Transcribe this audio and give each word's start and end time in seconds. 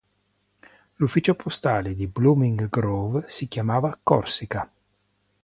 L'ufficio 0.95 1.35
postale 1.35 1.93
di 1.93 2.07
Blooming 2.07 2.67
Grove 2.69 3.25
si 3.27 3.47
chiamava 3.47 3.95
Corsica. 4.01 4.67